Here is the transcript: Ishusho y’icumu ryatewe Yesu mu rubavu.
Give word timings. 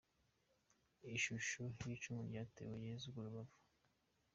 Ishusho 1.17 1.63
y’icumu 1.87 2.21
ryatewe 2.29 2.75
Yesu 2.89 3.07
mu 3.13 3.21
rubavu. 3.25 3.55